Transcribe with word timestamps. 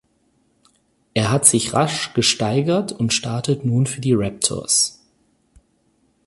Er 1.13 1.29
hat 1.29 1.45
sich 1.45 1.75
rasch 1.75 2.15
gesteigert 2.15 2.91
und 2.91 3.13
startet 3.13 3.63
nun 3.65 3.85
für 3.85 4.01
die 4.01 4.13
Raptors. 4.15 5.05